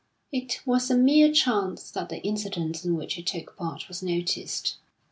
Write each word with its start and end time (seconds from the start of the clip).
It 0.31 0.63
was 0.65 0.89
a 0.89 0.97
mere 0.97 1.31
chance 1.31 1.91
that 1.91 2.09
the 2.09 2.23
incident 2.23 2.83
in 2.83 2.95
which 2.95 3.13
he 3.13 3.21
took 3.21 3.55
part 3.55 3.87
was 3.87 4.01
noticed. 4.01 4.77